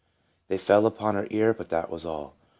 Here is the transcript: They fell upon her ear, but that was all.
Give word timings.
They 0.47 0.57
fell 0.57 0.87
upon 0.87 1.13
her 1.13 1.27
ear, 1.29 1.53
but 1.53 1.69
that 1.69 1.91
was 1.91 2.07
all. 2.07 2.33